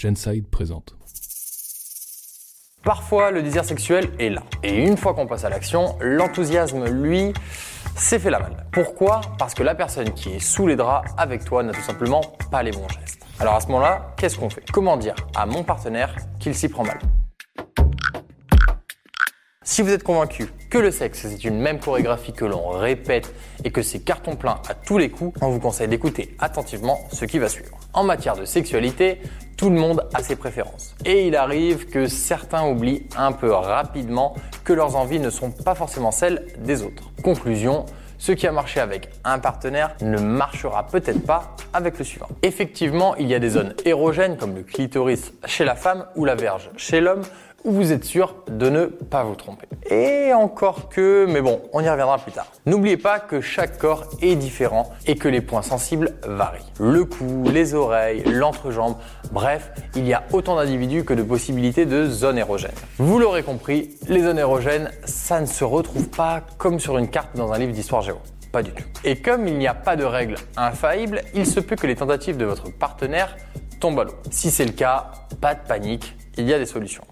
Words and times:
Genside 0.00 0.48
présente. 0.48 0.96
Parfois, 2.82 3.30
le 3.30 3.42
désir 3.42 3.66
sexuel 3.66 4.08
est 4.18 4.30
là. 4.30 4.42
Et 4.62 4.74
une 4.74 4.96
fois 4.96 5.12
qu'on 5.12 5.26
passe 5.26 5.44
à 5.44 5.50
l'action, 5.50 5.94
l'enthousiasme, 6.00 6.86
lui, 6.86 7.34
s'est 7.96 8.18
fait 8.18 8.30
la 8.30 8.38
malle. 8.38 8.66
Pourquoi? 8.72 9.20
Parce 9.38 9.52
que 9.52 9.62
la 9.62 9.74
personne 9.74 10.14
qui 10.14 10.30
est 10.30 10.38
sous 10.38 10.66
les 10.66 10.76
draps 10.76 11.06
avec 11.18 11.44
toi 11.44 11.62
n'a 11.62 11.74
tout 11.74 11.82
simplement 11.82 12.22
pas 12.50 12.62
les 12.62 12.70
bons 12.70 12.88
gestes. 12.88 13.20
Alors 13.40 13.56
à 13.56 13.60
ce 13.60 13.66
moment-là, 13.66 14.14
qu'est-ce 14.16 14.38
qu'on 14.38 14.48
fait? 14.48 14.64
Comment 14.72 14.96
dire 14.96 15.16
à 15.36 15.44
mon 15.44 15.64
partenaire 15.64 16.16
qu'il 16.38 16.54
s'y 16.54 16.70
prend 16.70 16.84
mal? 16.84 16.98
Si 19.62 19.82
vous 19.82 19.90
êtes 19.90 20.02
convaincu 20.02 20.46
que 20.68 20.78
le 20.78 20.90
sexe 20.90 21.28
c'est 21.28 21.44
une 21.44 21.60
même 21.60 21.78
chorégraphie 21.78 22.32
que 22.32 22.44
l'on 22.44 22.70
répète 22.70 23.32
et 23.62 23.70
que 23.70 23.82
c'est 23.82 24.00
carton 24.00 24.34
plein 24.34 24.60
à 24.68 24.74
tous 24.74 24.98
les 24.98 25.10
coups, 25.10 25.38
on 25.42 25.50
vous 25.50 25.60
conseille 25.60 25.86
d'écouter 25.86 26.34
attentivement 26.40 26.98
ce 27.12 27.24
qui 27.24 27.38
va 27.38 27.48
suivre. 27.48 27.78
En 27.92 28.02
matière 28.02 28.36
de 28.36 28.44
sexualité, 28.44 29.20
tout 29.60 29.68
le 29.68 29.78
monde 29.78 30.08
a 30.14 30.22
ses 30.22 30.36
préférences. 30.36 30.94
Et 31.04 31.26
il 31.26 31.36
arrive 31.36 31.84
que 31.84 32.06
certains 32.06 32.66
oublient 32.66 33.06
un 33.14 33.30
peu 33.30 33.52
rapidement 33.52 34.34
que 34.64 34.72
leurs 34.72 34.96
envies 34.96 35.20
ne 35.20 35.28
sont 35.28 35.50
pas 35.50 35.74
forcément 35.74 36.12
celles 36.12 36.46
des 36.60 36.82
autres. 36.82 37.10
Conclusion, 37.22 37.84
ce 38.16 38.32
qui 38.32 38.46
a 38.46 38.52
marché 38.52 38.80
avec 38.80 39.10
un 39.22 39.38
partenaire 39.38 39.94
ne 40.00 40.18
marchera 40.18 40.86
peut-être 40.86 41.26
pas 41.26 41.56
avec 41.74 41.98
le 41.98 42.06
suivant. 42.06 42.28
Effectivement, 42.40 43.14
il 43.16 43.26
y 43.26 43.34
a 43.34 43.38
des 43.38 43.50
zones 43.50 43.74
érogènes 43.84 44.38
comme 44.38 44.54
le 44.54 44.62
clitoris 44.62 45.34
chez 45.44 45.66
la 45.66 45.74
femme 45.74 46.06
ou 46.16 46.24
la 46.24 46.36
verge 46.36 46.70
chez 46.78 47.02
l'homme 47.02 47.22
où 47.64 47.72
vous 47.72 47.92
êtes 47.92 48.04
sûr 48.04 48.34
de 48.48 48.70
ne 48.70 48.86
pas 48.86 49.24
vous 49.24 49.34
tromper. 49.34 49.66
Et 49.90 50.32
encore 50.32 50.88
que, 50.88 51.26
mais 51.28 51.40
bon, 51.40 51.60
on 51.72 51.80
y 51.80 51.88
reviendra 51.88 52.18
plus 52.18 52.32
tard. 52.32 52.46
N'oubliez 52.66 52.96
pas 52.96 53.18
que 53.18 53.40
chaque 53.40 53.78
corps 53.78 54.04
est 54.22 54.36
différent 54.36 54.90
et 55.06 55.16
que 55.16 55.28
les 55.28 55.40
points 55.40 55.62
sensibles 55.62 56.14
varient. 56.26 56.72
Le 56.78 57.04
cou, 57.04 57.44
les 57.52 57.74
oreilles, 57.74 58.22
l'entrejambe, 58.24 58.96
bref, 59.32 59.72
il 59.96 60.06
y 60.06 60.14
a 60.14 60.24
autant 60.32 60.56
d'individus 60.56 61.04
que 61.04 61.14
de 61.14 61.22
possibilités 61.22 61.86
de 61.86 62.06
zones 62.06 62.38
érogènes. 62.38 62.70
Vous 62.98 63.18
l'aurez 63.18 63.42
compris, 63.42 63.96
les 64.08 64.22
zones 64.22 64.38
érogènes, 64.38 64.90
ça 65.04 65.40
ne 65.40 65.46
se 65.46 65.64
retrouve 65.64 66.08
pas 66.08 66.42
comme 66.58 66.78
sur 66.80 66.98
une 66.98 67.08
carte 67.08 67.36
dans 67.36 67.52
un 67.52 67.58
livre 67.58 67.72
d'histoire 67.72 68.02
géo. 68.02 68.18
Pas 68.52 68.62
du 68.62 68.72
tout. 68.72 68.84
Et 69.04 69.16
comme 69.16 69.46
il 69.46 69.58
n'y 69.58 69.68
a 69.68 69.74
pas 69.74 69.94
de 69.94 70.04
règle 70.04 70.34
infaillible, 70.56 71.22
il 71.34 71.46
se 71.46 71.60
peut 71.60 71.76
que 71.76 71.86
les 71.86 71.94
tentatives 71.94 72.36
de 72.36 72.44
votre 72.44 72.70
partenaire 72.76 73.36
tombent 73.80 74.00
à 74.00 74.04
l'eau. 74.04 74.14
Si 74.30 74.50
c'est 74.50 74.64
le 74.64 74.72
cas, 74.72 75.12
pas 75.40 75.54
de 75.54 75.60
panique, 75.66 76.16
il 76.36 76.46
y 76.46 76.54
a 76.54 76.58
des 76.58 76.66
solutions. 76.66 77.04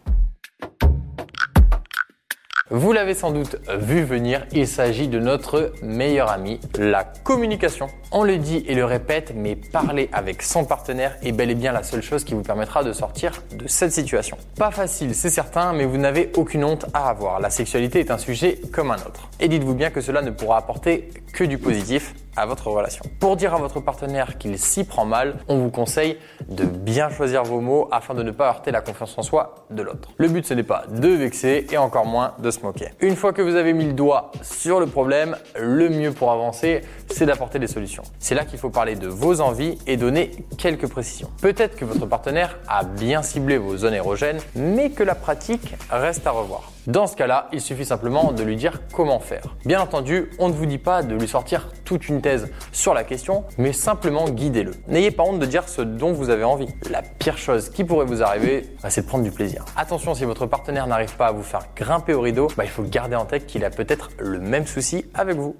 Vous 2.70 2.92
l'avez 2.92 3.14
sans 3.14 3.30
doute 3.30 3.56
vu 3.78 4.02
venir, 4.02 4.46
il 4.52 4.68
s'agit 4.68 5.08
de 5.08 5.18
notre 5.18 5.72
meilleur 5.82 6.30
ami, 6.30 6.60
la 6.78 7.02
communication. 7.02 7.86
On 8.12 8.24
le 8.24 8.36
dit 8.36 8.62
et 8.68 8.74
le 8.74 8.84
répète, 8.84 9.32
mais 9.34 9.56
parler 9.56 10.10
avec 10.12 10.42
son 10.42 10.66
partenaire 10.66 11.16
est 11.22 11.32
bel 11.32 11.50
et 11.50 11.54
bien 11.54 11.72
la 11.72 11.82
seule 11.82 12.02
chose 12.02 12.24
qui 12.24 12.34
vous 12.34 12.42
permettra 12.42 12.84
de 12.84 12.92
sortir 12.92 13.42
de 13.56 13.66
cette 13.66 13.92
situation. 13.92 14.36
Pas 14.56 14.70
facile, 14.70 15.14
c'est 15.14 15.30
certain, 15.30 15.72
mais 15.72 15.86
vous 15.86 15.96
n'avez 15.96 16.30
aucune 16.36 16.62
honte 16.62 16.84
à 16.92 17.08
avoir. 17.08 17.40
La 17.40 17.48
sexualité 17.48 18.00
est 18.00 18.10
un 18.10 18.18
sujet 18.18 18.60
comme 18.70 18.90
un 18.90 18.96
autre. 18.96 19.30
Et 19.40 19.48
dites-vous 19.48 19.74
bien 19.74 19.88
que 19.88 20.02
cela 20.02 20.20
ne 20.20 20.30
pourra 20.30 20.58
apporter 20.58 21.08
que 21.32 21.44
du 21.44 21.56
positif 21.56 22.12
votre 22.46 22.68
relation. 22.68 23.04
Pour 23.20 23.36
dire 23.36 23.54
à 23.54 23.58
votre 23.58 23.80
partenaire 23.80 24.38
qu'il 24.38 24.58
s'y 24.58 24.84
prend 24.84 25.04
mal, 25.04 25.36
on 25.48 25.58
vous 25.58 25.70
conseille 25.70 26.18
de 26.48 26.64
bien 26.64 27.10
choisir 27.10 27.42
vos 27.42 27.60
mots 27.60 27.88
afin 27.90 28.14
de 28.14 28.22
ne 28.22 28.30
pas 28.30 28.48
heurter 28.48 28.70
la 28.70 28.80
confiance 28.80 29.16
en 29.18 29.22
soi 29.22 29.54
de 29.70 29.82
l'autre. 29.82 30.10
Le 30.16 30.28
but 30.28 30.46
ce 30.46 30.54
n'est 30.54 30.62
pas 30.62 30.84
de 30.88 31.08
vexer 31.08 31.66
et 31.70 31.76
encore 31.76 32.06
moins 32.06 32.34
de 32.38 32.50
se 32.50 32.60
moquer. 32.60 32.88
Une 33.00 33.16
fois 33.16 33.32
que 33.32 33.42
vous 33.42 33.56
avez 33.56 33.72
mis 33.72 33.84
le 33.84 33.92
doigt 33.92 34.30
sur 34.42 34.80
le 34.80 34.86
problème, 34.86 35.36
le 35.58 35.88
mieux 35.88 36.12
pour 36.12 36.30
avancer, 36.30 36.82
c'est 37.10 37.26
d'apporter 37.26 37.58
des 37.58 37.66
solutions. 37.66 38.02
C'est 38.18 38.34
là 38.34 38.44
qu'il 38.44 38.58
faut 38.58 38.70
parler 38.70 38.94
de 38.94 39.08
vos 39.08 39.40
envies 39.40 39.78
et 39.86 39.96
donner 39.96 40.30
quelques 40.56 40.88
précisions. 40.88 41.30
Peut-être 41.40 41.76
que 41.76 41.84
votre 41.84 42.06
partenaire 42.06 42.58
a 42.68 42.84
bien 42.84 43.22
ciblé 43.22 43.58
vos 43.58 43.76
zones 43.76 43.94
érogènes, 43.94 44.40
mais 44.54 44.90
que 44.90 45.02
la 45.02 45.14
pratique 45.14 45.74
reste 45.90 46.26
à 46.26 46.30
revoir. 46.30 46.77
Dans 46.88 47.06
ce 47.06 47.16
cas-là, 47.16 47.48
il 47.52 47.60
suffit 47.60 47.84
simplement 47.84 48.32
de 48.32 48.42
lui 48.42 48.56
dire 48.56 48.80
comment 48.94 49.20
faire. 49.20 49.54
Bien 49.66 49.82
entendu, 49.82 50.30
on 50.38 50.48
ne 50.48 50.54
vous 50.54 50.64
dit 50.64 50.78
pas 50.78 51.02
de 51.02 51.14
lui 51.14 51.28
sortir 51.28 51.68
toute 51.84 52.08
une 52.08 52.22
thèse 52.22 52.48
sur 52.72 52.94
la 52.94 53.04
question, 53.04 53.44
mais 53.58 53.74
simplement 53.74 54.24
guidez-le. 54.24 54.70
N'ayez 54.86 55.10
pas 55.10 55.22
honte 55.22 55.38
de 55.38 55.44
dire 55.44 55.68
ce 55.68 55.82
dont 55.82 56.14
vous 56.14 56.30
avez 56.30 56.44
envie. 56.44 56.68
La 56.90 57.02
pire 57.02 57.36
chose 57.36 57.68
qui 57.68 57.84
pourrait 57.84 58.06
vous 58.06 58.22
arriver, 58.22 58.62
bah, 58.82 58.88
c'est 58.88 59.02
de 59.02 59.06
prendre 59.06 59.24
du 59.24 59.30
plaisir. 59.30 59.66
Attention, 59.76 60.14
si 60.14 60.24
votre 60.24 60.46
partenaire 60.46 60.86
n'arrive 60.86 61.14
pas 61.14 61.26
à 61.26 61.32
vous 61.32 61.42
faire 61.42 61.66
grimper 61.76 62.14
au 62.14 62.22
rideau, 62.22 62.48
bah, 62.56 62.64
il 62.64 62.70
faut 62.70 62.84
garder 62.84 63.16
en 63.16 63.26
tête 63.26 63.44
qu'il 63.46 63.66
a 63.66 63.70
peut-être 63.70 64.08
le 64.18 64.38
même 64.38 64.66
souci 64.66 65.04
avec 65.12 65.36
vous. 65.36 65.56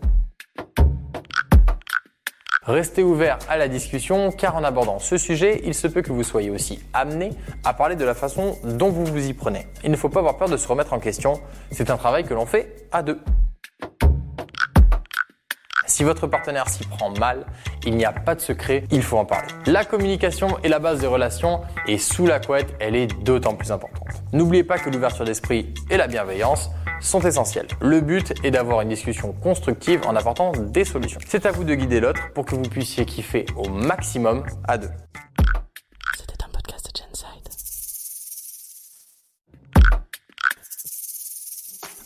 Restez 2.68 3.02
ouvert 3.02 3.38
à 3.48 3.56
la 3.56 3.66
discussion 3.66 4.30
car 4.30 4.54
en 4.54 4.62
abordant 4.62 4.98
ce 4.98 5.16
sujet, 5.16 5.62
il 5.64 5.72
se 5.72 5.88
peut 5.88 6.02
que 6.02 6.12
vous 6.12 6.22
soyez 6.22 6.50
aussi 6.50 6.78
amené 6.92 7.30
à 7.64 7.72
parler 7.72 7.96
de 7.96 8.04
la 8.04 8.12
façon 8.12 8.58
dont 8.62 8.90
vous 8.90 9.06
vous 9.06 9.26
y 9.26 9.32
prenez. 9.32 9.66
Il 9.84 9.90
ne 9.90 9.96
faut 9.96 10.10
pas 10.10 10.18
avoir 10.18 10.36
peur 10.36 10.50
de 10.50 10.58
se 10.58 10.68
remettre 10.68 10.92
en 10.92 10.98
question, 10.98 11.40
c'est 11.70 11.88
un 11.88 11.96
travail 11.96 12.24
que 12.24 12.34
l'on 12.34 12.44
fait 12.44 12.86
à 12.92 13.02
deux. 13.02 13.20
Si 15.86 16.04
votre 16.04 16.26
partenaire 16.26 16.68
s'y 16.68 16.84
prend 16.84 17.08
mal, 17.18 17.46
il 17.86 17.96
n'y 17.96 18.04
a 18.04 18.12
pas 18.12 18.34
de 18.34 18.42
secret, 18.42 18.84
il 18.90 19.02
faut 19.02 19.16
en 19.16 19.24
parler. 19.24 19.48
La 19.64 19.86
communication 19.86 20.58
est 20.62 20.68
la 20.68 20.78
base 20.78 21.00
des 21.00 21.06
relations 21.06 21.62
et 21.86 21.96
sous 21.96 22.26
la 22.26 22.38
couette, 22.38 22.74
elle 22.80 22.96
est 22.96 23.06
d'autant 23.24 23.54
plus 23.54 23.72
importante. 23.72 24.08
N'oubliez 24.34 24.62
pas 24.62 24.78
que 24.78 24.90
l'ouverture 24.90 25.24
d'esprit 25.24 25.72
et 25.88 25.96
la 25.96 26.06
bienveillance 26.06 26.70
sont 27.00 27.20
essentiels. 27.20 27.68
Le 27.80 28.00
but 28.00 28.32
est 28.44 28.50
d'avoir 28.50 28.80
une 28.80 28.88
discussion 28.88 29.32
constructive 29.32 30.00
en 30.06 30.16
apportant 30.16 30.52
des 30.52 30.84
solutions. 30.84 31.20
C'est 31.26 31.46
à 31.46 31.52
vous 31.52 31.64
de 31.64 31.74
guider 31.74 32.00
l'autre 32.00 32.32
pour 32.34 32.44
que 32.44 32.54
vous 32.54 32.62
puissiez 32.62 33.04
kiffer 33.04 33.46
au 33.56 33.68
maximum 33.68 34.44
à 34.66 34.78
deux. 34.78 34.90
C'était 36.16 36.44
un 36.44 36.48
podcast 36.48 36.86
de 36.86 37.00
Genside. 37.00 37.48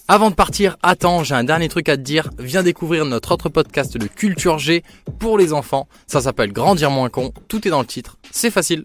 Avant 0.09 0.31
de 0.31 0.35
partir, 0.35 0.77
attends, 0.83 1.25
j'ai 1.25 1.35
un 1.35 1.45
dernier 1.45 1.69
truc 1.69 1.89
à 1.89 1.97
te 1.97 2.03
dire. 2.03 2.29
Viens 2.39 2.63
découvrir 2.63 3.07
notre 3.07 3.33
autre 3.33 3.49
podcast 3.49 3.97
de 3.97 4.07
Culture 4.07 4.59
G 4.59 4.85
pour 5.19 5.39
les 5.39 5.53
enfants. 5.53 5.89
Ça 6.07 6.21
s'appelle 6.21 6.53
Grandir 6.53 6.91
moins 6.91 7.09
con. 7.09 7.33
Tout 7.49 7.67
est 7.67 7.71
dans 7.71 7.81
le 7.81 7.87
titre. 7.87 8.19
C'est 8.31 8.51
facile. 8.51 8.85